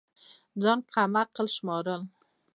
[0.61, 2.01] ځان كم عقل شمارل